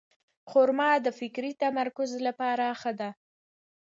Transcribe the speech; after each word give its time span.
خرما 0.49 0.89
د 1.05 1.07
فکري 1.19 1.51
تمرکز 1.61 2.11
لپاره 2.27 2.65
ښه 2.79 2.91
ده. 2.99 3.09